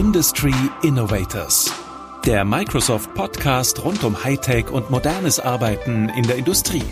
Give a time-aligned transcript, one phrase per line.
[0.00, 1.70] Industry Innovators.
[2.24, 6.82] Der Microsoft Podcast rund um Hightech und modernes Arbeiten in der Industrie.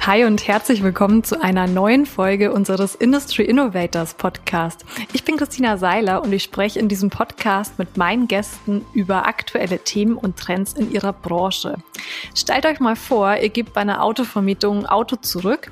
[0.00, 4.86] Hi und herzlich willkommen zu einer neuen Folge unseres Industry Innovators Podcast.
[5.12, 9.80] Ich bin Christina Seiler und ich spreche in diesem Podcast mit meinen Gästen über aktuelle
[9.80, 11.76] Themen und Trends in ihrer Branche.
[12.34, 15.70] Stellt euch mal vor, ihr gebt bei einer Autovermietung ein Auto zurück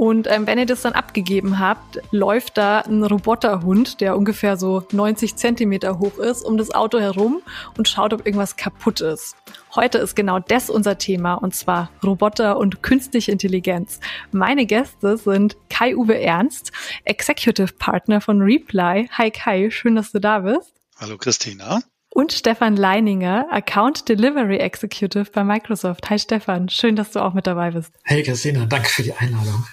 [0.00, 4.82] und ähm, wenn ihr das dann abgegeben habt, läuft da ein Roboterhund, der ungefähr so
[4.92, 7.42] 90 Zentimeter hoch ist, um das Auto herum
[7.76, 9.36] und schaut, ob irgendwas kaputt ist.
[9.74, 14.00] Heute ist genau das unser Thema und zwar Roboter und künstliche Intelligenz.
[14.32, 16.72] Meine Gäste sind Kai-Uwe Ernst,
[17.04, 19.06] Executive Partner von Reply.
[19.12, 20.72] Hi Kai, schön, dass du da bist.
[20.98, 21.82] Hallo Christina.
[22.08, 26.08] Und Stefan Leininger, Account Delivery Executive bei Microsoft.
[26.08, 27.92] Hi Stefan, schön, dass du auch mit dabei bist.
[28.04, 29.66] Hey Christina, danke für die Einladung.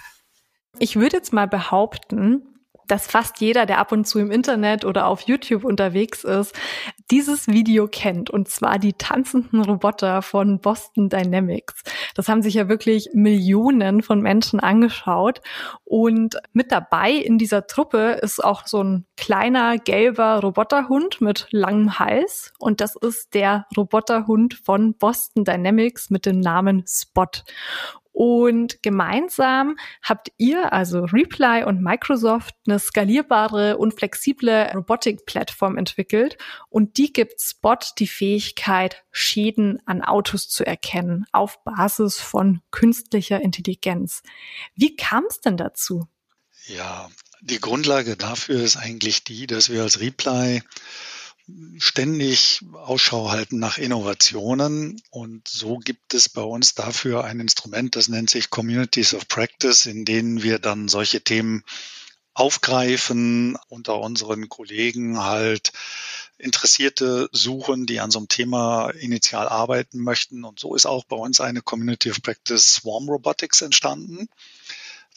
[0.80, 5.08] Ich würde jetzt mal behaupten, dass fast jeder, der ab und zu im Internet oder
[5.08, 6.56] auf YouTube unterwegs ist,
[7.12, 8.30] dieses Video kennt.
[8.30, 11.84] Und zwar die tanzenden Roboter von Boston Dynamics.
[12.16, 15.42] Das haben sich ja wirklich Millionen von Menschen angeschaut.
[15.84, 22.00] Und mit dabei in dieser Truppe ist auch so ein kleiner gelber Roboterhund mit langem
[22.00, 22.54] Hals.
[22.60, 27.26] Und das ist der Roboterhund von Boston Dynamics mit dem Namen Spot.
[28.20, 36.36] Und gemeinsam habt ihr, also Reply und Microsoft, eine skalierbare und flexible Robotik-Plattform entwickelt.
[36.70, 43.40] Und die gibt Spot die Fähigkeit, Schäden an Autos zu erkennen auf Basis von künstlicher
[43.40, 44.24] Intelligenz.
[44.74, 46.08] Wie kam es denn dazu?
[46.66, 50.64] Ja, die Grundlage dafür ist eigentlich die, dass wir als Reply
[51.78, 55.02] ständig Ausschau halten nach Innovationen.
[55.10, 59.86] Und so gibt es bei uns dafür ein Instrument, das nennt sich Communities of Practice,
[59.86, 61.64] in denen wir dann solche Themen
[62.34, 65.72] aufgreifen, unter unseren Kollegen halt
[66.38, 70.44] Interessierte suchen, die an so einem Thema initial arbeiten möchten.
[70.44, 74.30] Und so ist auch bei uns eine Community of Practice Swarm Robotics entstanden.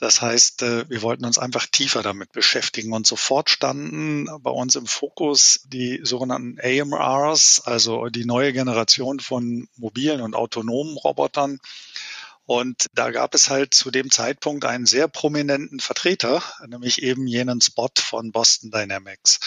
[0.00, 4.75] Das heißt, äh, wir wollten uns einfach tiefer damit beschäftigen und sofort standen bei uns
[4.75, 11.59] im Fokus die sogenannten AMRs, also die neue Generation von mobilen und autonomen Robotern.
[12.47, 17.61] Und da gab es halt zu dem Zeitpunkt einen sehr prominenten Vertreter, nämlich eben jenen
[17.61, 19.38] Spot von Boston Dynamics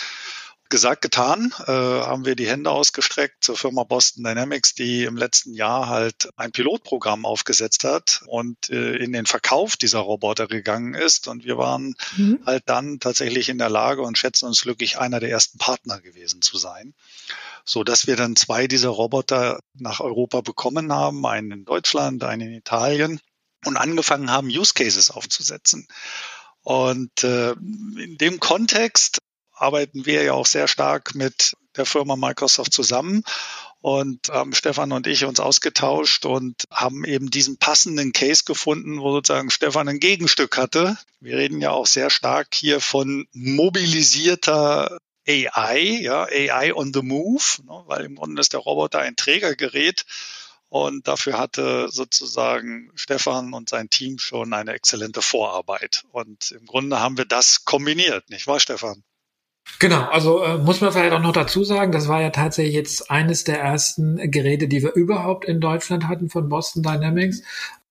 [0.73, 5.53] gesagt, getan, äh, haben wir die Hände ausgestreckt zur Firma Boston Dynamics, die im letzten
[5.53, 11.27] Jahr halt ein Pilotprogramm aufgesetzt hat und äh, in den Verkauf dieser Roboter gegangen ist.
[11.27, 12.39] Und wir waren mhm.
[12.43, 16.41] halt dann tatsächlich in der Lage und schätzen uns glücklich, einer der ersten Partner gewesen
[16.41, 16.95] zu sein
[17.65, 22.49] so dass wir dann zwei dieser Roboter nach Europa bekommen haben, einen in Deutschland, einen
[22.49, 23.21] in Italien
[23.63, 25.87] und angefangen haben, Use Cases aufzusetzen.
[26.61, 29.19] Und äh, in dem Kontext
[29.63, 33.23] arbeiten wir ja auch sehr stark mit der Firma Microsoft zusammen
[33.79, 39.11] und haben Stefan und ich uns ausgetauscht und haben eben diesen passenden Case gefunden, wo
[39.11, 40.97] sozusagen Stefan ein Gegenstück hatte.
[41.19, 44.97] Wir reden ja auch sehr stark hier von mobilisierter
[45.27, 50.03] AI, ja, AI on the move, ne, weil im Grunde ist der Roboter ein Trägergerät
[50.67, 56.03] und dafür hatte sozusagen Stefan und sein Team schon eine exzellente Vorarbeit.
[56.11, 59.03] Und im Grunde haben wir das kombiniert, nicht wahr, Stefan?
[59.79, 63.11] Genau, also äh, muss man vielleicht auch noch dazu sagen, das war ja tatsächlich jetzt
[63.11, 67.43] eines der ersten Geräte, die wir überhaupt in Deutschland hatten von Boston Dynamics.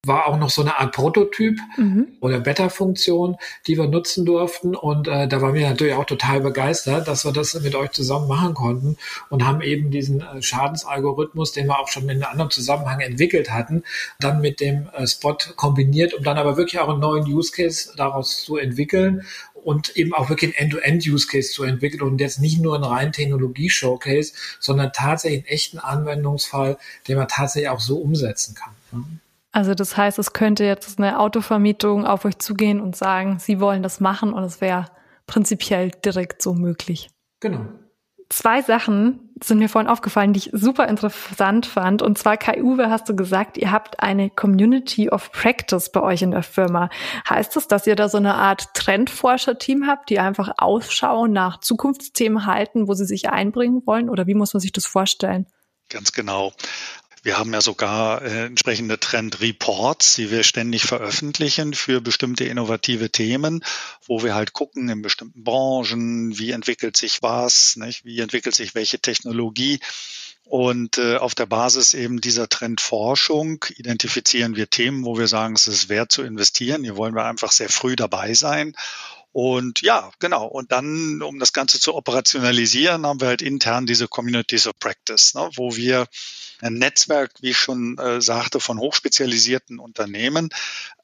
[0.05, 2.09] War auch noch so eine Art Prototyp mhm.
[2.21, 3.37] oder Beta-Funktion,
[3.69, 4.75] die wir nutzen durften.
[4.75, 8.27] Und äh, da waren wir natürlich auch total begeistert, dass wir das mit euch zusammen
[8.27, 8.97] machen konnten
[9.28, 13.53] und haben eben diesen äh, Schadensalgorithmus, den wir auch schon in einem anderen Zusammenhang entwickelt
[13.53, 13.84] hatten,
[14.19, 17.93] dann mit dem äh, Spot kombiniert, um dann aber wirklich auch einen neuen Use Case
[17.97, 19.25] daraus zu entwickeln
[19.65, 24.33] und eben auch wirklich ein End-to-End-Use-Case zu entwickeln und jetzt nicht nur ein rein Technologie-Showcase,
[24.61, 26.78] sondern tatsächlich einen echten Anwendungsfall,
[27.09, 29.21] den man tatsächlich auch so umsetzen kann.
[29.53, 33.83] Also das heißt, es könnte jetzt eine Autovermietung auf euch zugehen und sagen, sie wollen
[33.83, 34.87] das machen und es wäre
[35.27, 37.11] prinzipiell direkt so möglich.
[37.41, 37.67] Genau.
[38.32, 42.00] Zwei Sachen sind mir vorhin aufgefallen, die ich super interessant fand.
[42.00, 46.23] Und zwar, Kai Uwe, hast du gesagt, ihr habt eine Community of Practice bei euch
[46.23, 46.88] in der Firma.
[47.29, 52.46] Heißt das, dass ihr da so eine Art Trendforscher-Team habt, die einfach Ausschau nach Zukunftsthemen
[52.46, 54.08] halten, wo sie sich einbringen wollen?
[54.08, 55.46] Oder wie muss man sich das vorstellen?
[55.90, 56.55] Ganz genau.
[57.23, 63.65] Wir haben ja sogar äh, entsprechende Trend-Reports, die wir ständig veröffentlichen für bestimmte innovative Themen,
[64.07, 68.05] wo wir halt gucken in bestimmten Branchen, wie entwickelt sich was, nicht?
[68.05, 69.79] wie entwickelt sich welche Technologie.
[70.45, 75.69] Und äh, auf der Basis eben dieser Trendforschung identifizieren wir Themen, wo wir sagen, es
[75.69, 76.83] ist wert zu investieren.
[76.83, 78.75] Hier wollen wir einfach sehr früh dabei sein
[79.32, 80.46] Und ja, genau.
[80.46, 85.34] Und dann, um das Ganze zu operationalisieren, haben wir halt intern diese Communities of Practice,
[85.34, 86.06] ne, wo wir
[86.61, 90.50] ein Netzwerk, wie ich schon äh, sagte, von hochspezialisierten Unternehmen,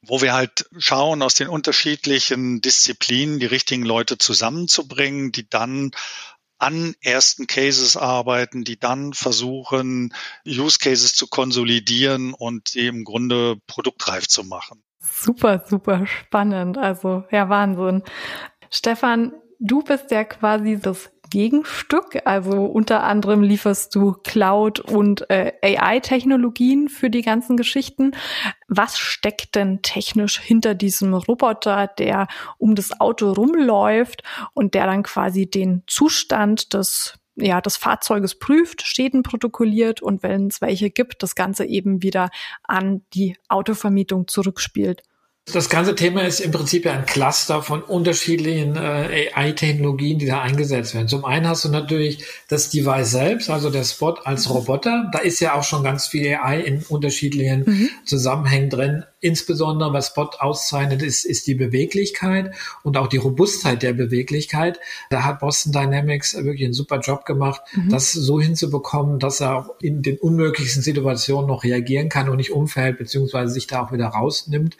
[0.03, 5.91] wo wir halt schauen, aus den unterschiedlichen Disziplinen die richtigen Leute zusammenzubringen, die dann
[6.59, 10.13] an ersten Cases arbeiten, die dann versuchen,
[10.47, 14.83] Use Cases zu konsolidieren und die im Grunde produktreif zu machen.
[15.01, 16.79] Super, super spannend.
[16.79, 18.03] Also, ja, Wahnsinn.
[18.71, 22.23] Stefan, du bist ja quasi das Gegenstück.
[22.25, 28.13] Also unter anderem lieferst du Cloud- und äh, AI-Technologien für die ganzen Geschichten.
[28.69, 32.29] Was steckt denn technisch hinter diesem Roboter, der
[32.59, 34.23] um das Auto rumläuft
[34.55, 40.49] und der dann quasi den Zustand des ja, des Fahrzeuges prüft, Schäden protokolliert und wenn
[40.49, 42.31] es welche gibt, das Ganze eben wieder
[42.63, 45.03] an die Autovermietung zurückspielt.
[45.53, 50.43] Das ganze Thema ist im Prinzip ja ein Cluster von unterschiedlichen äh, AI-Technologien, die da
[50.43, 51.09] eingesetzt werden.
[51.09, 55.09] Zum einen hast du natürlich das Device selbst, also der Spot als Roboter.
[55.11, 57.91] Da ist ja auch schon ganz viel AI in unterschiedlichen mhm.
[58.05, 59.05] Zusammenhängen drin.
[59.21, 62.55] Insbesondere was Spot auszeichnet, ist, ist die Beweglichkeit
[62.85, 64.79] und auch die Robustheit der Beweglichkeit.
[65.11, 67.89] Da hat Boston Dynamics wirklich einen super Job gemacht, mhm.
[67.89, 72.53] das so hinzubekommen, dass er auch in den unmöglichsten Situationen noch reagieren kann und nicht
[72.53, 74.77] umfällt, beziehungsweise sich da auch wieder rausnimmt.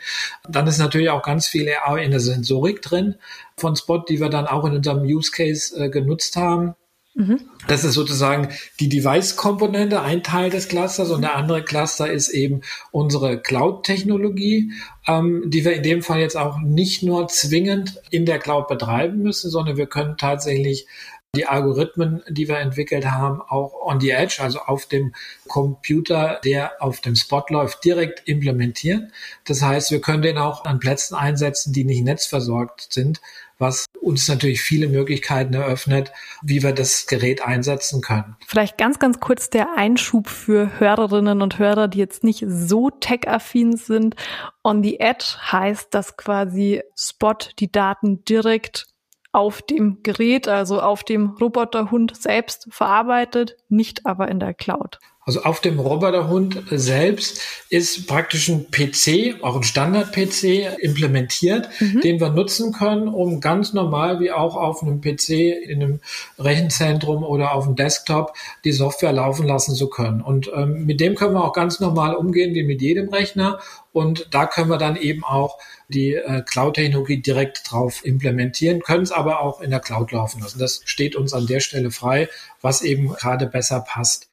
[0.49, 1.69] Dann ist natürlich auch ganz viel
[2.01, 3.17] in der Sensorik drin
[3.57, 6.75] von Spot, die wir dann auch in unserem Use Case äh, genutzt haben.
[7.19, 7.41] Mhm.
[7.67, 8.49] Das ist sozusagen
[8.79, 12.61] die Device-Komponente, ein Teil des Clusters und der andere Cluster ist eben
[12.93, 14.71] unsere Cloud-Technologie,
[15.09, 19.21] ähm, die wir in dem Fall jetzt auch nicht nur zwingend in der Cloud betreiben
[19.21, 20.87] müssen, sondern wir können tatsächlich
[21.35, 25.13] die Algorithmen, die wir entwickelt haben, auch on the edge, also auf dem
[25.49, 29.13] Computer, der auf dem Spot läuft, direkt implementieren.
[29.45, 33.21] Das heißt, wir können den auch an Plätzen einsetzen, die nicht netzversorgt sind,
[33.59, 36.13] was uns natürlich viele Möglichkeiten eröffnet,
[36.43, 38.37] wie wir das Gerät einsetzen können.
[38.47, 43.77] Vielleicht ganz, ganz kurz der Einschub für Hörerinnen und Hörer, die jetzt nicht so tech-affin
[43.77, 44.17] sind.
[44.65, 48.87] On the Edge heißt, dass quasi Spot die Daten direkt
[49.33, 54.99] auf dem Gerät, also auf dem Roboterhund selbst verarbeitet, nicht aber in der Cloud.
[55.29, 62.01] Also auf dem Roboterhund selbst ist praktisch ein PC, auch ein Standard-PC implementiert, mhm.
[62.01, 66.01] den wir nutzen können, um ganz normal wie auch auf einem PC in einem
[66.39, 68.33] Rechenzentrum oder auf dem Desktop
[68.65, 70.23] die Software laufen lassen zu können.
[70.23, 73.59] Und ähm, mit dem können wir auch ganz normal umgehen wie mit jedem Rechner.
[73.93, 75.59] Und da können wir dann eben auch
[75.89, 80.59] die äh, Cloud-Technologie direkt drauf implementieren, können es aber auch in der Cloud laufen lassen.
[80.59, 82.31] Das steht uns an der Stelle frei,
[82.63, 84.28] was eben gerade besser passt.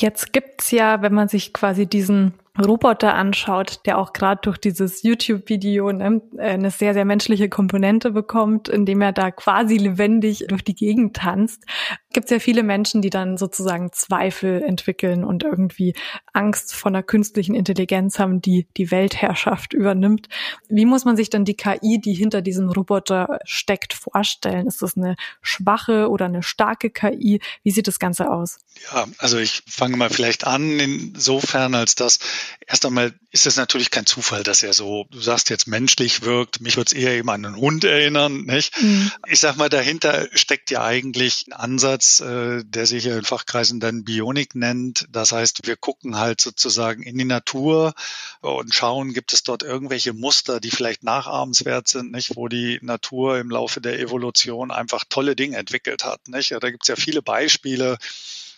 [0.00, 5.02] Jetzt gibt's ja, wenn man sich quasi diesen Roboter anschaut, der auch gerade durch dieses
[5.02, 10.64] YouTube-Video ne, äh, eine sehr, sehr menschliche Komponente bekommt, indem er da quasi lebendig durch
[10.64, 11.64] die Gegend tanzt,
[12.12, 15.94] gibt es ja viele Menschen, die dann sozusagen Zweifel entwickeln und irgendwie
[16.32, 20.28] Angst vor einer künstlichen Intelligenz haben, die die Weltherrschaft übernimmt.
[20.68, 24.66] Wie muss man sich dann die KI, die hinter diesem Roboter steckt, vorstellen?
[24.66, 27.40] Ist das eine schwache oder eine starke KI?
[27.62, 28.58] Wie sieht das Ganze aus?
[28.92, 32.20] Ja, also ich fange mal vielleicht an, insofern, als dass
[32.66, 36.60] erst einmal ist es natürlich kein Zufall, dass er so, du sagst jetzt menschlich wirkt.
[36.60, 38.80] Mich würde es eher eben an einen Hund erinnern, nicht?
[38.80, 39.10] Mhm.
[39.26, 44.04] Ich sag mal, dahinter steckt ja eigentlich ein Ansatz, äh, der sich in Fachkreisen dann
[44.04, 45.06] Bionik nennt.
[45.10, 47.94] Das heißt, wir gucken halt sozusagen in die Natur
[48.40, 52.36] und schauen, gibt es dort irgendwelche Muster, die vielleicht nachahmenswert sind, nicht?
[52.36, 56.50] Wo die Natur im Laufe der Evolution einfach tolle Dinge entwickelt hat, nicht?
[56.50, 57.98] Ja, da gibt es ja viele Beispiele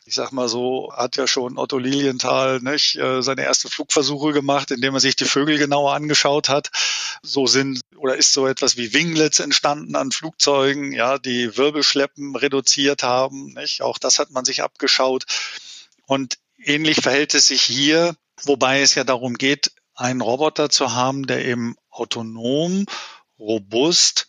[0.04, 4.70] ich sag mal so, hat ja schon Otto Lilienthal nicht, äh, seine ersten Flugversuche gemacht,
[4.70, 6.70] indem er sich die Vögel genauer angeschaut hat.
[7.22, 13.02] So sind oder ist so etwas wie Winglets entstanden an Flugzeugen, ja, die Wirbelschleppen reduziert
[13.02, 13.52] haben.
[13.54, 13.82] Nicht?
[13.82, 15.26] Auch das hat man sich abgeschaut.
[16.06, 21.26] Und ähnlich verhält es sich hier, wobei es ja darum geht, einen Roboter zu haben,
[21.26, 22.86] der eben autonom,
[23.38, 24.28] robust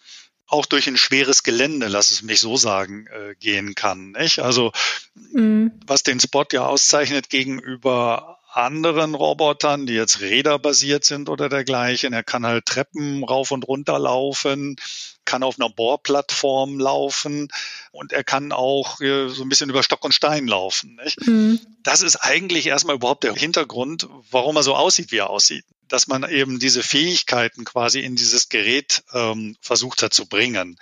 [0.51, 4.11] auch durch ein schweres Gelände, lass es mich so sagen, äh, gehen kann.
[4.11, 4.39] Nicht?
[4.39, 4.71] Also
[5.15, 5.71] mhm.
[5.87, 12.11] was den Spot ja auszeichnet gegenüber anderen Robotern, die jetzt räderbasiert sind oder dergleichen.
[12.11, 14.75] Er kann halt Treppen rauf und runter laufen,
[15.23, 17.47] kann auf einer Bohrplattform laufen
[17.91, 20.99] und er kann auch äh, so ein bisschen über Stock und Stein laufen.
[21.01, 21.25] Nicht?
[21.25, 21.61] Mhm.
[21.81, 26.07] Das ist eigentlich erstmal überhaupt der Hintergrund, warum er so aussieht, wie er aussieht dass
[26.07, 30.79] man eben diese Fähigkeiten quasi in dieses Gerät ähm, versucht hat zu bringen.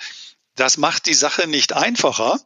[0.56, 2.40] Das macht die Sache nicht einfacher,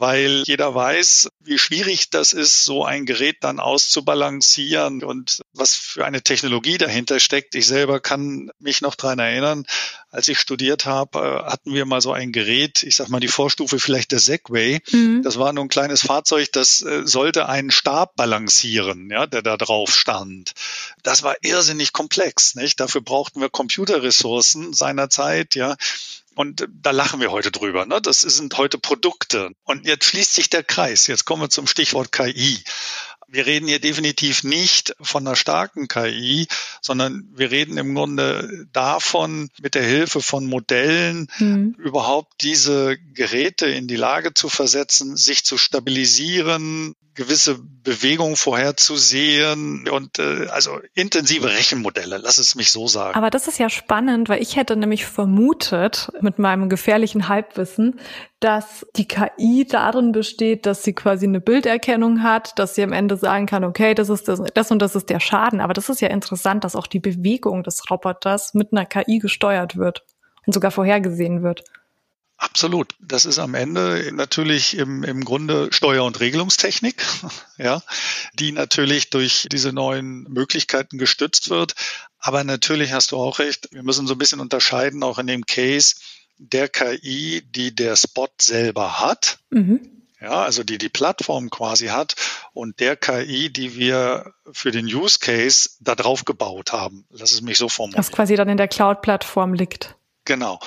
[0.00, 6.04] weil jeder weiß, wie schwierig das ist, so ein Gerät dann auszubalancieren und was für
[6.04, 7.54] eine Technologie dahinter steckt.
[7.54, 9.66] Ich selber kann mich noch dran erinnern,
[10.10, 13.28] als ich studiert habe, äh, hatten wir mal so ein Gerät, ich sag mal die
[13.28, 14.80] Vorstufe vielleicht der Segway.
[14.90, 15.22] Mhm.
[15.22, 19.56] Das war nur ein kleines Fahrzeug, das äh, sollte einen Stab balancieren, ja, der da
[19.56, 20.52] drauf stand.
[21.02, 22.80] Das war irrsinnig komplex, nicht?
[22.80, 25.76] Dafür brauchten wir Computerressourcen seinerzeit, ja.
[26.36, 27.86] Und da lachen wir heute drüber.
[27.86, 27.98] Ne?
[28.02, 29.52] Das sind heute Produkte.
[29.64, 31.06] Und jetzt schließt sich der Kreis.
[31.06, 32.62] Jetzt kommen wir zum Stichwort KI.
[33.26, 36.46] Wir reden hier definitiv nicht von einer starken KI,
[36.82, 41.74] sondern wir reden im Grunde davon, mit der Hilfe von Modellen mhm.
[41.78, 50.18] überhaupt diese Geräte in die Lage zu versetzen, sich zu stabilisieren, gewisse Bewegungen vorherzusehen und
[50.18, 53.16] äh, also intensive Rechenmodelle, lass es mich so sagen.
[53.16, 57.98] Aber das ist ja spannend, weil ich hätte nämlich vermutet mit meinem gefährlichen Halbwissen,
[58.38, 63.16] dass die KI darin besteht, dass sie quasi eine Bilderkennung hat, dass sie am Ende
[63.16, 65.60] sagen kann, okay, das ist das, das und das ist der Schaden.
[65.60, 69.76] Aber das ist ja interessant, dass auch die Bewegung des Roboters mit einer KI gesteuert
[69.76, 70.04] wird
[70.46, 71.64] und sogar vorhergesehen wird.
[72.38, 72.94] Absolut.
[73.00, 77.02] Das ist am Ende natürlich im, im Grunde Steuer- und Regelungstechnik,
[77.58, 77.82] ja,
[78.34, 81.74] die natürlich durch diese neuen Möglichkeiten gestützt wird.
[82.18, 83.68] Aber natürlich hast du auch recht.
[83.72, 85.96] Wir müssen so ein bisschen unterscheiden, auch in dem Case
[86.38, 89.38] der KI, die der Spot selber hat.
[89.50, 89.92] Mhm.
[90.20, 92.16] Ja, also die die Plattform quasi hat
[92.52, 97.06] und der KI, die wir für den Use Case da drauf gebaut haben.
[97.10, 97.98] Lass es mich so formulieren.
[97.98, 99.94] Was quasi dann in der Cloud-Plattform liegt.
[100.24, 100.58] Genau.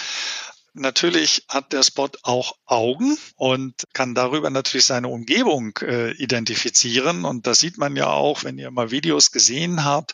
[0.80, 7.26] Natürlich hat der Spot auch Augen und kann darüber natürlich seine Umgebung äh, identifizieren.
[7.26, 10.14] Und das sieht man ja auch, wenn ihr mal Videos gesehen habt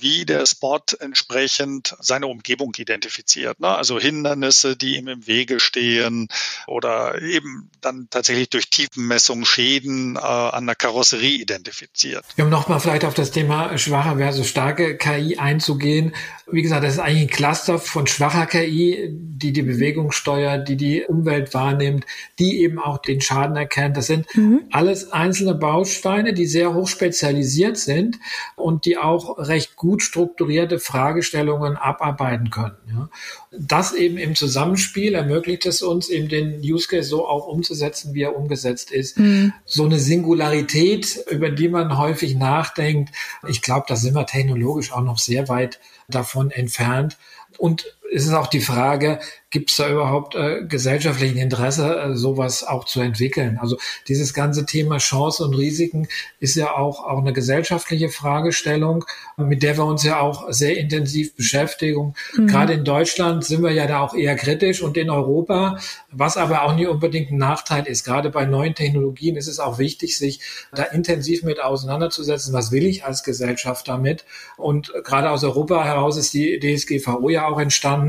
[0.00, 3.60] wie der Spot entsprechend seine Umgebung identifiziert.
[3.60, 3.68] Ne?
[3.68, 6.28] Also Hindernisse, die ihm im Wege stehen
[6.66, 12.24] oder eben dann tatsächlich durch Tiefenmessung Schäden äh, an der Karosserie identifiziert.
[12.38, 16.14] Um nochmal vielleicht auf das Thema schwache versus starke KI einzugehen.
[16.50, 20.76] Wie gesagt, das ist eigentlich ein Cluster von schwacher KI, die die Bewegung steuert, die
[20.76, 22.04] die Umwelt wahrnimmt,
[22.38, 23.96] die eben auch den Schaden erkennt.
[23.96, 24.62] Das sind mhm.
[24.70, 28.18] alles einzelne Bausteine, die sehr hoch spezialisiert sind
[28.56, 32.76] und die auch recht gut strukturierte Fragestellungen abarbeiten können.
[32.86, 33.08] Ja.
[33.50, 38.22] Das eben im Zusammenspiel ermöglicht es uns, eben den Use Case so auch umzusetzen, wie
[38.22, 39.18] er umgesetzt ist.
[39.18, 39.52] Mhm.
[39.64, 43.12] So eine Singularität, über die man häufig nachdenkt.
[43.48, 47.18] Ich glaube, da sind wir technologisch auch noch sehr weit davon entfernt.
[47.58, 49.18] Und es ist auch die Frage,
[49.52, 53.58] gibt es da überhaupt äh, gesellschaftlichen Interesse, äh, sowas auch zu entwickeln?
[53.60, 53.76] Also
[54.08, 56.08] dieses ganze Thema Chancen und Risiken
[56.40, 59.04] ist ja auch, auch eine gesellschaftliche Fragestellung,
[59.36, 62.14] mit der wir uns ja auch sehr intensiv beschäftigen.
[62.34, 62.46] Mhm.
[62.46, 65.78] Gerade in Deutschland sind wir ja da auch eher kritisch und in Europa,
[66.10, 68.04] was aber auch nicht unbedingt ein Nachteil ist.
[68.04, 70.40] Gerade bei neuen Technologien ist es auch wichtig, sich
[70.74, 72.54] da intensiv mit auseinanderzusetzen.
[72.54, 74.24] Was will ich als Gesellschaft damit?
[74.56, 78.01] Und gerade aus Europa heraus ist die DSGVO ja auch entstanden,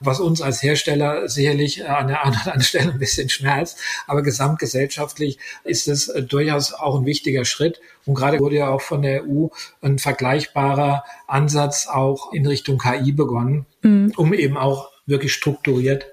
[0.00, 3.78] was uns als Hersteller Hersteller sicherlich an der anderen Stelle ein bisschen schmerzt.
[4.06, 7.80] Aber gesamtgesellschaftlich ist es äh, durchaus auch ein wichtiger Schritt.
[8.06, 9.48] Und gerade wurde ja auch von der EU
[9.82, 14.12] ein vergleichbarer Ansatz auch in Richtung KI begonnen, mhm.
[14.16, 16.06] um eben auch wirklich strukturiert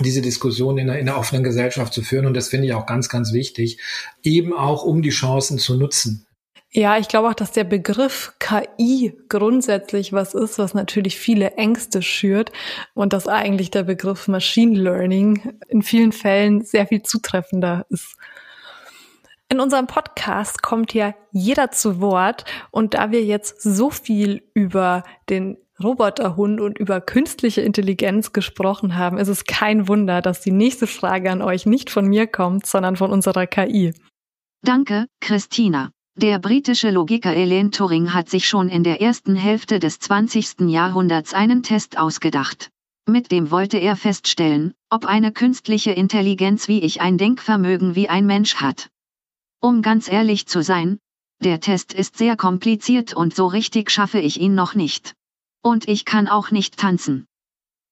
[0.00, 2.26] diese Diskussion in einer, in einer offenen Gesellschaft zu führen.
[2.26, 3.80] Und das finde ich auch ganz, ganz wichtig,
[4.22, 6.27] eben auch um die Chancen zu nutzen.
[6.70, 12.02] Ja, ich glaube auch, dass der Begriff KI grundsätzlich was ist, was natürlich viele Ängste
[12.02, 12.52] schürt
[12.92, 18.16] und dass eigentlich der Begriff Machine Learning in vielen Fällen sehr viel zutreffender ist.
[19.48, 25.04] In unserem Podcast kommt ja jeder zu Wort und da wir jetzt so viel über
[25.30, 30.86] den Roboterhund und über künstliche Intelligenz gesprochen haben, ist es kein Wunder, dass die nächste
[30.86, 33.94] Frage an euch nicht von mir kommt, sondern von unserer KI.
[34.62, 35.92] Danke, Christina.
[36.20, 40.62] Der britische Logiker Elaine Turing hat sich schon in der ersten Hälfte des 20.
[40.68, 42.72] Jahrhunderts einen Test ausgedacht.
[43.06, 48.26] Mit dem wollte er feststellen, ob eine künstliche Intelligenz wie ich ein Denkvermögen wie ein
[48.26, 48.90] Mensch hat.
[49.60, 50.98] Um ganz ehrlich zu sein,
[51.40, 55.14] der Test ist sehr kompliziert und so richtig schaffe ich ihn noch nicht.
[55.62, 57.26] Und ich kann auch nicht tanzen.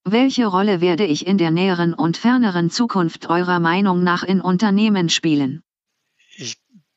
[0.03, 5.11] Welche Rolle werde ich in der näheren und ferneren Zukunft eurer Meinung nach in Unternehmen
[5.11, 5.63] spielen?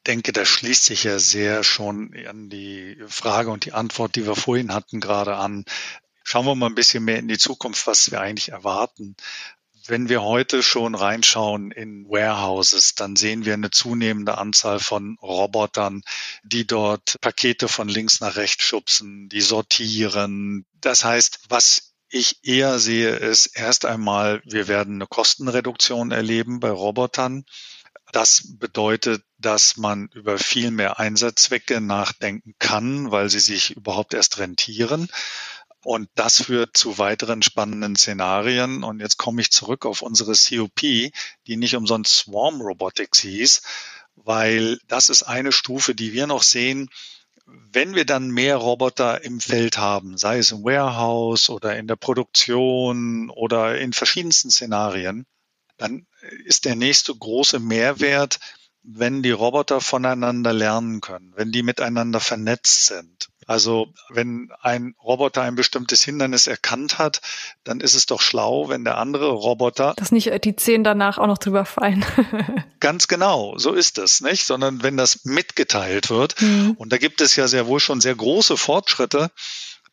[0.10, 4.26] Ich denke, das schließt sich ja sehr schon an die Frage und die Antwort, die
[4.26, 5.66] wir vorhin hatten, gerade an.
[6.24, 9.16] Schauen wir mal ein bisschen mehr in die Zukunft, was wir eigentlich erwarten.
[9.86, 16.02] Wenn wir heute schon reinschauen in Warehouses, dann sehen wir eine zunehmende Anzahl von Robotern,
[16.42, 20.66] die dort Pakete von links nach rechts schubsen, die sortieren.
[20.82, 26.72] Das heißt, was ich eher sehe, ist erst einmal, wir werden eine Kostenreduktion erleben bei
[26.72, 27.46] Robotern
[28.12, 34.40] Das bedeutet, dass man über viel mehr Einsatzzwecke nachdenken kann, weil sie sich überhaupt erst
[34.40, 35.08] rentieren.
[35.84, 38.84] Und das führt zu weiteren spannenden Szenarien.
[38.84, 43.62] Und jetzt komme ich zurück auf unsere COP, die nicht umsonst Swarm Robotics hieß,
[44.16, 46.90] weil das ist eine Stufe, die wir noch sehen.
[47.46, 51.96] Wenn wir dann mehr Roboter im Feld haben, sei es im Warehouse oder in der
[51.96, 55.26] Produktion oder in verschiedensten Szenarien,
[55.80, 56.06] dann
[56.46, 58.40] ist der nächste große Mehrwert,
[58.84, 63.30] wenn die Roboter voneinander lernen können, wenn die miteinander vernetzt sind.
[63.46, 67.22] Also wenn ein Roboter ein bestimmtes Hindernis erkannt hat,
[67.64, 69.96] dann ist es doch schlau, wenn der andere Roboter.
[69.98, 72.06] Dass nicht die Zehen danach auch noch drüber fallen.
[72.80, 74.46] ganz genau, so ist es, nicht?
[74.46, 76.40] Sondern wenn das mitgeteilt wird.
[76.42, 76.76] Mhm.
[76.78, 79.32] Und da gibt es ja sehr wohl schon sehr große Fortschritte.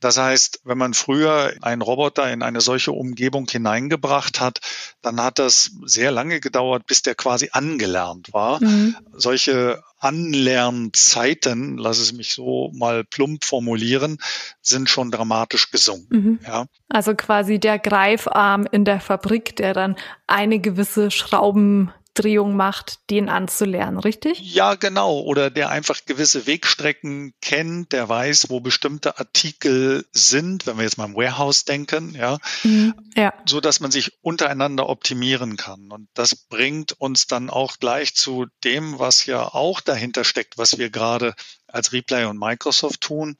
[0.01, 4.61] Das heißt, wenn man früher einen Roboter in eine solche Umgebung hineingebracht hat,
[5.03, 8.63] dann hat das sehr lange gedauert, bis der quasi angelernt war.
[8.63, 8.97] Mhm.
[9.13, 14.19] Solche Anlernzeiten, lass es mich so mal plump formulieren,
[14.61, 16.17] sind schon dramatisch gesunken.
[16.17, 16.39] Mhm.
[16.47, 16.67] Ja.
[16.89, 23.29] Also quasi der Greifarm in der Fabrik, der dann eine gewisse Schrauben Drehung macht, den
[23.29, 24.41] anzulernen, richtig?
[24.41, 25.21] Ja, genau.
[25.21, 30.99] Oder der einfach gewisse Wegstrecken kennt, der weiß, wo bestimmte Artikel sind, wenn wir jetzt
[30.99, 33.33] mal im Warehouse denken, ja, mhm, ja.
[33.45, 35.93] so dass man sich untereinander optimieren kann.
[35.93, 40.79] Und das bringt uns dann auch gleich zu dem, was ja auch dahinter steckt, was
[40.79, 41.35] wir gerade
[41.69, 43.37] als Replay und Microsoft tun,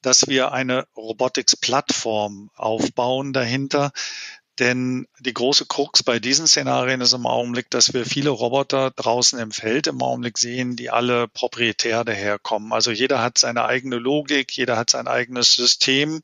[0.00, 3.92] dass wir eine Robotics-Plattform aufbauen dahinter,
[4.58, 9.38] denn die große Krux bei diesen Szenarien ist im Augenblick, dass wir viele Roboter draußen
[9.38, 12.72] im Feld im Augenblick sehen, die alle proprietär daherkommen.
[12.72, 16.22] Also jeder hat seine eigene Logik, jeder hat sein eigenes System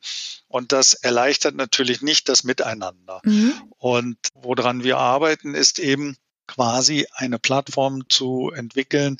[0.48, 3.20] und das erleichtert natürlich nicht das Miteinander.
[3.24, 3.54] Mhm.
[3.78, 6.16] Und woran wir arbeiten, ist eben,
[6.50, 9.18] quasi eine Plattform zu entwickeln,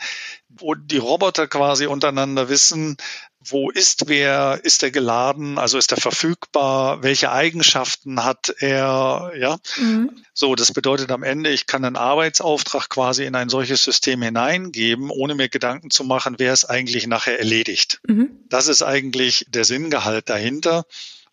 [0.49, 2.97] wo die Roboter quasi untereinander wissen,
[3.43, 9.59] wo ist wer, ist er geladen, also ist er verfügbar, welche Eigenschaften hat er, ja.
[9.79, 10.11] Mhm.
[10.35, 15.11] So, das bedeutet am Ende, ich kann einen Arbeitsauftrag quasi in ein solches System hineingeben,
[15.11, 18.01] ohne mir Gedanken zu machen, wer es eigentlich nachher erledigt.
[18.07, 18.31] Mhm.
[18.49, 20.85] Das ist eigentlich der Sinngehalt dahinter.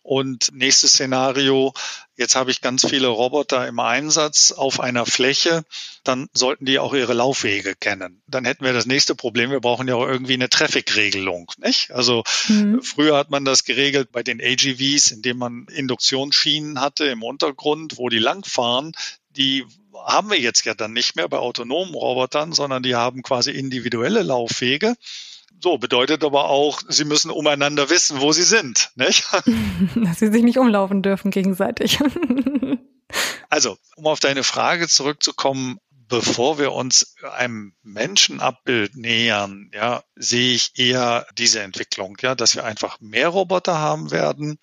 [0.08, 1.74] Und nächstes Szenario,
[2.16, 5.64] jetzt habe ich ganz viele Roboter im Einsatz auf einer Fläche,
[6.02, 8.22] dann sollten die auch ihre Laufwege kennen.
[8.26, 11.52] Dann hätten wir das nächste Problem, wir brauchen ja auch irgendwie eine Traffic-Regelung.
[11.58, 11.90] Nicht?
[11.90, 12.80] Also mhm.
[12.80, 18.08] früher hat man das geregelt bei den AGVs, indem man Induktionsschienen hatte im Untergrund, wo
[18.08, 18.92] die langfahren.
[19.36, 19.66] Die
[20.06, 24.22] haben wir jetzt ja dann nicht mehr bei autonomen Robotern, sondern die haben quasi individuelle
[24.22, 24.94] Laufwege.
[25.60, 29.24] So, bedeutet aber auch, sie müssen umeinander wissen, wo sie sind, nicht?
[29.96, 31.98] Dass sie sich nicht umlaufen dürfen gegenseitig.
[33.48, 40.72] also, um auf deine Frage zurückzukommen, bevor wir uns einem Menschenabbild nähern, ja, sehe ich
[40.78, 44.58] eher diese Entwicklung, ja, dass wir einfach mehr Roboter haben werden,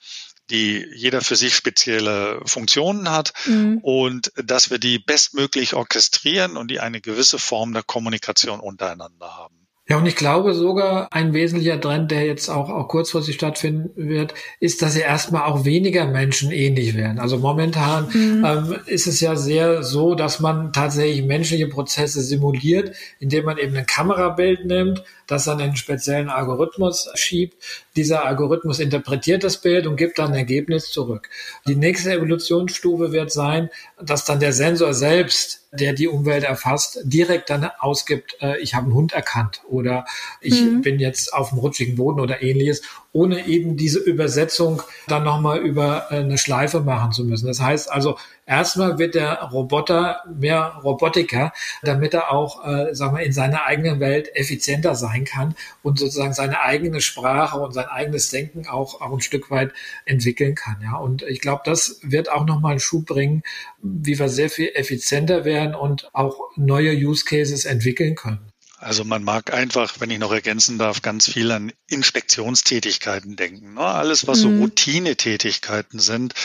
[0.50, 3.80] die jeder für sich spezielle Funktionen hat mhm.
[3.82, 9.65] und dass wir die bestmöglich orchestrieren und die eine gewisse Form der Kommunikation untereinander haben.
[9.88, 14.34] Ja, und ich glaube sogar, ein wesentlicher Trend, der jetzt auch, auch kurzfristig stattfinden wird,
[14.60, 17.20] ist, dass sie erstmal auch weniger Menschen ähnlich werden.
[17.20, 18.44] Also momentan mhm.
[18.44, 23.76] ähm, ist es ja sehr so, dass man tatsächlich menschliche Prozesse simuliert, indem man eben
[23.76, 27.56] ein Kamerabild nimmt, das dann einen speziellen Algorithmus schiebt.
[27.96, 31.30] Dieser Algorithmus interpretiert das Bild und gibt dann ein Ergebnis zurück.
[31.68, 33.70] Die nächste Evolutionsstufe wird sein,
[34.02, 38.86] dass dann der Sensor selbst der die Umwelt erfasst, direkt dann ausgibt, äh, ich habe
[38.86, 40.06] einen Hund erkannt oder
[40.42, 40.82] ich mhm.
[40.82, 42.82] bin jetzt auf dem rutschigen Boden oder ähnliches
[43.16, 47.48] ohne eben diese Übersetzung dann nochmal über äh, eine Schleife machen zu müssen.
[47.48, 53.24] Das heißt also, erstmal wird der Roboter mehr Robotiker, damit er auch, äh, sagen wir,
[53.24, 58.32] in seiner eigenen Welt effizienter sein kann und sozusagen seine eigene Sprache und sein eigenes
[58.32, 59.72] Denken auch, auch ein Stück weit
[60.04, 60.82] entwickeln kann.
[60.84, 63.44] Ja, und ich glaube, das wird auch nochmal einen Schub bringen,
[63.82, 68.52] wie wir sehr viel effizienter werden und auch neue Use Cases entwickeln können.
[68.86, 73.74] Also man mag einfach, wenn ich noch ergänzen darf, ganz viel an Inspektionstätigkeiten denken.
[73.74, 73.82] Ne?
[73.82, 74.62] Alles, was so mhm.
[74.62, 76.36] Routinetätigkeiten sind,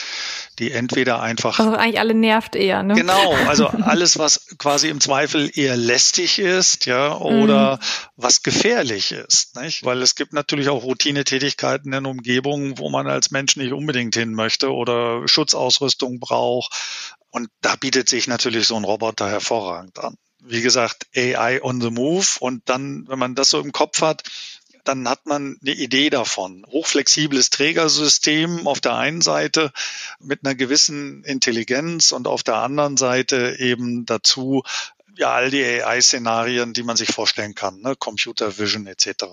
[0.59, 1.59] die entweder einfach.
[1.59, 2.95] Also eigentlich alle nervt eher, ne?
[2.95, 7.81] Genau, also alles, was quasi im Zweifel eher lästig ist, ja, oder mhm.
[8.17, 9.57] was gefährlich ist.
[9.57, 9.85] Nicht?
[9.85, 14.33] Weil es gibt natürlich auch Routinetätigkeiten in Umgebungen, wo man als Mensch nicht unbedingt hin
[14.33, 16.73] möchte oder Schutzausrüstung braucht.
[17.29, 21.91] Und da bietet sich natürlich so ein Roboter hervorragend an wie gesagt, AI on the
[21.91, 22.27] move.
[22.41, 24.23] Und dann, wenn man das so im Kopf hat,
[24.85, 26.65] dann hat man eine Idee davon.
[26.67, 29.73] Hochflexibles Trägersystem auf der einen Seite
[30.19, 34.63] mit einer gewissen Intelligenz und auf der anderen Seite eben dazu
[35.17, 37.95] ja all die AI-Szenarien, die man sich vorstellen kann, ne?
[37.95, 39.25] Computer Vision etc.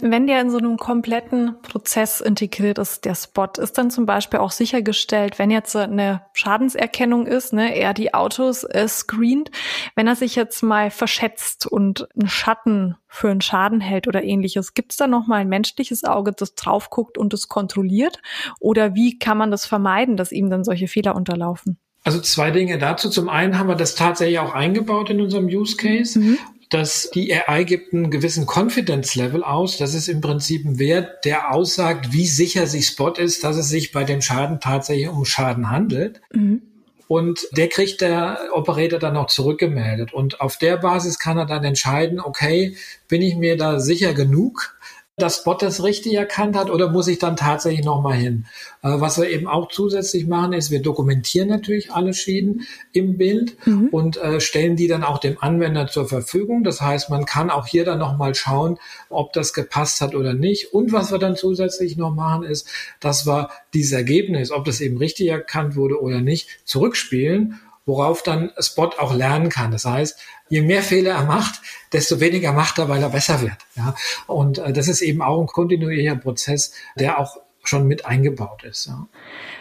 [0.00, 4.40] Wenn der in so einem kompletten Prozess integriert ist, der Spot, ist dann zum Beispiel
[4.40, 9.50] auch sichergestellt, wenn jetzt eine Schadenserkennung ist, ne, er die Autos äh, screent,
[9.94, 14.74] wenn er sich jetzt mal verschätzt und einen Schatten für einen Schaden hält oder ähnliches,
[14.74, 18.20] gibt es da nochmal ein menschliches Auge, das drauf guckt und es kontrolliert?
[18.60, 21.78] Oder wie kann man das vermeiden, dass ihm dann solche Fehler unterlaufen?
[22.04, 23.10] Also zwei Dinge dazu.
[23.10, 26.18] Zum einen haben wir das tatsächlich auch eingebaut in unserem Use Case.
[26.18, 26.38] Mhm
[26.70, 29.78] dass die AI gibt einen gewissen Confidence Level aus.
[29.78, 33.68] Das ist im Prinzip ein Wert, der aussagt, wie sicher sich Spot ist, dass es
[33.68, 36.20] sich bei dem Schaden tatsächlich um Schaden handelt.
[36.32, 36.62] Mhm.
[37.08, 40.12] Und der kriegt der Operator dann auch zurückgemeldet.
[40.12, 42.76] Und auf der Basis kann er dann entscheiden, okay,
[43.08, 44.77] bin ich mir da sicher genug,
[45.18, 48.46] dass Bot das richtig erkannt hat oder muss ich dann tatsächlich nochmal hin?
[48.82, 53.56] Äh, was wir eben auch zusätzlich machen, ist, wir dokumentieren natürlich alle Schäden im Bild
[53.66, 53.88] mhm.
[53.88, 56.64] und äh, stellen die dann auch dem Anwender zur Verfügung.
[56.64, 58.78] Das heißt, man kann auch hier dann nochmal schauen,
[59.08, 60.72] ob das gepasst hat oder nicht.
[60.72, 62.68] Und was wir dann zusätzlich noch machen, ist,
[63.00, 68.52] dass wir dieses Ergebnis, ob das eben richtig erkannt wurde oder nicht, zurückspielen worauf dann
[68.58, 69.70] Spot auch lernen kann.
[69.70, 70.18] Das heißt,
[70.50, 73.56] je mehr Fehler er macht, desto weniger macht er, weil er besser wird.
[73.76, 73.94] Ja?
[74.26, 78.86] Und äh, das ist eben auch ein kontinuierlicher Prozess, der auch schon mit eingebaut ist.
[78.86, 79.06] Ja.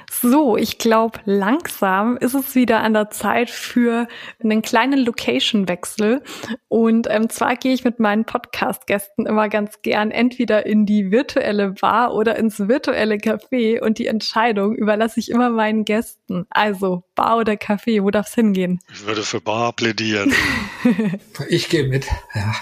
[0.09, 4.07] So, ich glaube, langsam ist es wieder an der Zeit für
[4.41, 6.23] einen kleinen Location-Wechsel.
[6.69, 11.71] Und ähm, zwar gehe ich mit meinen Podcast-Gästen immer ganz gern entweder in die virtuelle
[11.71, 16.45] Bar oder ins virtuelle Café und die Entscheidung überlasse ich immer meinen Gästen.
[16.49, 18.79] Also Bar oder Café, wo darf es hingehen?
[18.91, 20.33] Ich würde für Bar plädieren.
[21.49, 22.53] ich gehe mit, ja.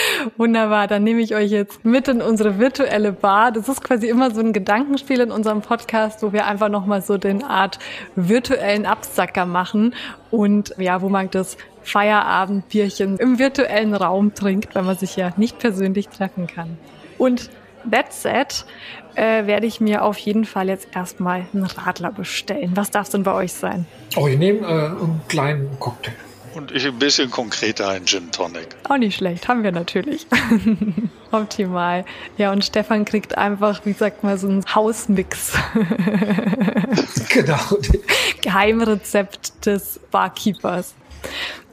[0.36, 3.52] Wunderbar, dann nehme ich euch jetzt mit in unsere virtuelle Bar.
[3.52, 7.18] Das ist quasi immer so ein Gedankenspiel in unserem Podcast, wo wir einfach nochmal so
[7.18, 7.78] den Art
[8.14, 9.94] virtuellen Absacker machen
[10.30, 15.58] und ja, wo man das Feierabendbierchen im virtuellen Raum trinkt, weil man sich ja nicht
[15.58, 16.78] persönlich treffen kann.
[17.18, 17.50] Und
[17.90, 18.66] that said,
[19.14, 22.72] äh, werde ich mir auf jeden Fall jetzt erstmal einen Radler bestellen.
[22.74, 23.86] Was darf es denn bei euch sein?
[24.16, 26.12] Oh, ich nehme äh, einen kleinen Cocktail.
[26.56, 28.68] Und ich ein bisschen konkreter ein Gin Tonic.
[28.88, 30.26] Auch nicht schlecht, haben wir natürlich.
[31.30, 32.06] Optimal.
[32.38, 35.52] Ja, und Stefan kriegt einfach, wie sagt man, so einen Hausmix.
[37.28, 37.58] genau.
[38.40, 40.94] Geheimrezept des Barkeepers.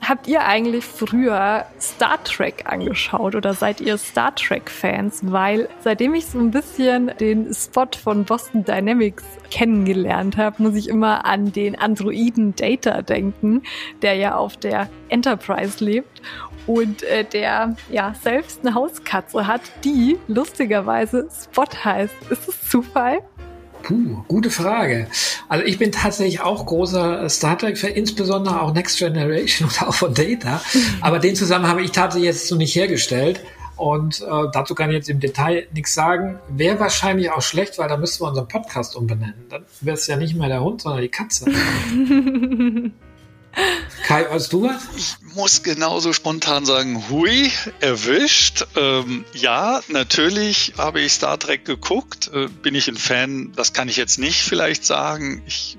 [0.05, 5.21] Habt ihr eigentlich früher Star Trek angeschaut oder seid ihr Star Trek-Fans?
[5.23, 10.89] Weil seitdem ich so ein bisschen den Spot von Boston Dynamics kennengelernt habe, muss ich
[10.89, 13.63] immer an den Androiden Data denken,
[14.01, 16.21] der ja auf der Enterprise lebt
[16.67, 22.15] und äh, der ja selbst eine Hauskatze hat, die lustigerweise Spot heißt.
[22.29, 23.19] Ist es Zufall?
[23.83, 25.07] Puh, gute Frage.
[25.49, 30.13] Also ich bin tatsächlich auch großer Star Trek-Fan, insbesondere auch Next Generation und auch von
[30.13, 30.61] Data.
[31.01, 33.41] Aber den zusammen habe ich tatsächlich jetzt so nicht hergestellt.
[33.75, 36.39] Und äh, dazu kann ich jetzt im Detail nichts sagen.
[36.47, 39.45] Wäre wahrscheinlich auch schlecht, weil da müssten wir unseren Podcast umbenennen.
[39.49, 41.45] Dann wäre es ja nicht mehr der Hund, sondern die Katze.
[44.05, 44.83] Kai, weißt du was?
[44.97, 48.65] Ich muss genauso spontan sagen, hui, erwischt.
[48.75, 52.29] Ähm, ja, natürlich habe ich Star Trek geguckt.
[52.33, 53.53] Äh, bin ich ein Fan?
[53.55, 55.43] Das kann ich jetzt nicht vielleicht sagen.
[55.45, 55.77] Ich,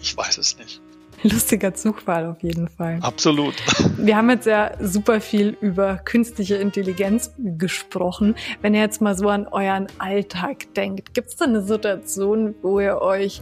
[0.00, 0.80] ich weiß es nicht.
[1.24, 2.98] Lustiger Zufall auf jeden Fall.
[3.00, 3.54] Absolut.
[3.96, 8.36] Wir haben jetzt ja super viel über künstliche Intelligenz gesprochen.
[8.60, 12.78] Wenn ihr jetzt mal so an euren Alltag denkt, gibt es da eine Situation, wo
[12.78, 13.40] ihr euch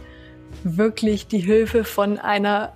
[0.63, 2.73] wirklich die Hilfe von einer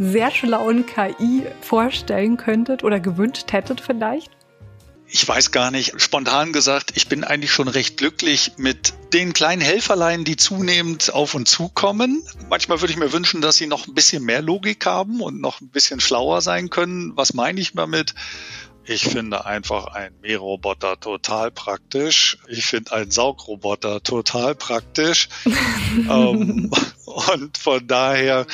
[0.00, 4.30] sehr schlauen KI vorstellen könntet oder gewünscht hättet vielleicht?
[5.12, 6.00] Ich weiß gar nicht.
[6.00, 11.34] Spontan gesagt, ich bin eigentlich schon recht glücklich mit den kleinen Helferlein, die zunehmend auf
[11.34, 12.22] und zukommen.
[12.48, 15.60] Manchmal würde ich mir wünschen, dass sie noch ein bisschen mehr Logik haben und noch
[15.60, 17.12] ein bisschen schlauer sein können.
[17.16, 18.14] Was meine ich damit?
[18.84, 22.38] Ich finde einfach ein Mähroboter total praktisch.
[22.48, 25.28] Ich finde einen Saugroboter total praktisch.
[26.08, 26.70] ähm,
[27.04, 28.46] und von daher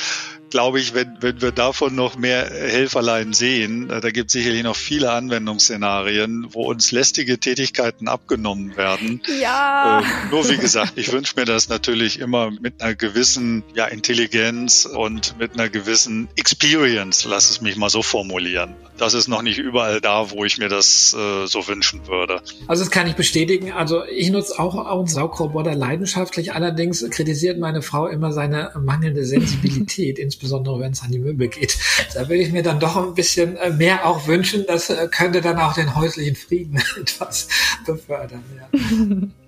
[0.49, 4.63] glaube ich, wenn, wenn wir davon noch mehr Helferlein sehen, äh, da gibt es sicherlich
[4.63, 9.21] noch viele Anwendungsszenarien, wo uns lästige Tätigkeiten abgenommen werden.
[9.41, 10.01] Ja.
[10.01, 14.85] Äh, nur wie gesagt, ich wünsche mir das natürlich immer mit einer gewissen ja, Intelligenz
[14.85, 18.75] und mit einer gewissen Experience, lass es mich mal so formulieren.
[18.97, 22.41] Das ist noch nicht überall da, wo ich mir das äh, so wünschen würde.
[22.67, 23.71] Also das kann ich bestätigen.
[23.71, 26.53] Also ich nutze auch, auch einen Saugroboter leidenschaftlich.
[26.53, 31.77] Allerdings kritisiert meine Frau immer seine mangelnde Sensibilität, insbesondere wenn es an die Möbel geht.
[32.13, 34.65] Da würde ich mir dann doch ein bisschen äh, mehr auch wünschen.
[34.67, 37.47] Das äh, könnte dann auch den häuslichen Frieden etwas
[37.85, 38.43] befördern.
[38.55, 38.77] Ja.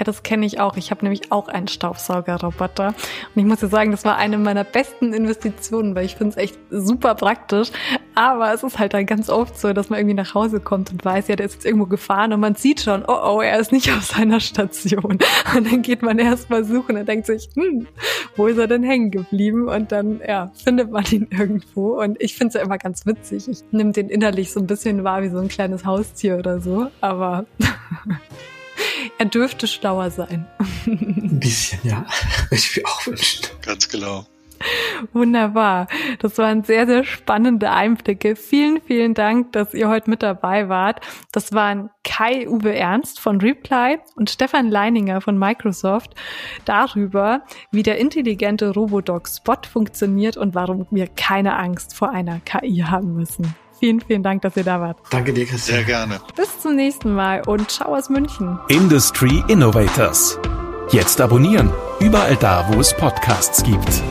[0.00, 0.78] Ja, das kenne ich auch.
[0.78, 2.86] Ich habe nämlich auch einen Staubsaugerroboter.
[2.88, 2.96] Und
[3.34, 6.58] ich muss dir sagen, das war eine meiner besten Investitionen, weil ich finde es echt
[6.70, 7.70] super praktisch.
[8.14, 11.04] Aber es ist halt dann ganz oft so, dass man irgendwie nach Hause kommt und
[11.04, 13.72] weiß, ja, der ist jetzt irgendwo gefahren und man sieht schon, oh oh, er ist
[13.72, 15.18] nicht auf seiner Station.
[15.54, 17.86] Und dann geht man erst mal suchen und denkt sich, hm,
[18.36, 19.68] wo ist er denn hängen geblieben?
[19.68, 22.00] Und dann, ja, findet man ihn irgendwo.
[22.00, 23.48] Und ich finde es ja immer ganz witzig.
[23.48, 26.86] Ich nehme den innerlich so ein bisschen wahr wie so ein kleines Haustier oder so.
[27.00, 27.44] Aber
[29.18, 30.46] er dürfte schlauer sein.
[30.86, 32.06] Ein bisschen, ja.
[32.50, 33.46] Ich mir auch wünschen.
[33.62, 34.26] Ganz genau.
[35.12, 35.86] Wunderbar.
[36.18, 38.36] Das waren sehr, sehr spannende Einblicke.
[38.36, 41.00] Vielen, vielen Dank, dass ihr heute mit dabei wart.
[41.32, 46.14] Das waren Kai Uwe Ernst von Reply und Stefan Leininger von Microsoft
[46.66, 52.84] darüber, wie der intelligente Robodoc Spot funktioniert und warum wir keine Angst vor einer KI
[52.86, 53.54] haben müssen.
[53.80, 54.98] Vielen, vielen Dank, dass ihr da wart.
[55.08, 55.78] Danke dir, Christian.
[55.78, 56.20] Sehr gerne.
[56.36, 58.58] Bis zum nächsten Mal und ciao aus München.
[58.68, 60.38] Industry Innovators.
[60.90, 61.72] Jetzt abonnieren.
[61.98, 64.02] Überall da, wo es Podcasts gibt.